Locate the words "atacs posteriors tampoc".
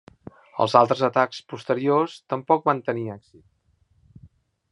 1.09-2.67